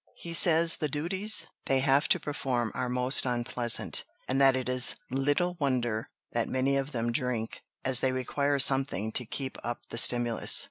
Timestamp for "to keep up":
9.11-9.87